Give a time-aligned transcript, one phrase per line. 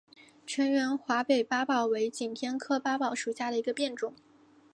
[0.47, 4.15] 全缘华北八宝为景天科八宝属下的一个变种。